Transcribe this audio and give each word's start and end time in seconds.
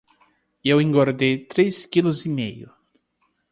Eu 0.65 0.81
engordei 0.81 1.45
três 1.45 1.85
quilos 1.85 2.25
e 2.25 2.29
meio. 2.29 2.71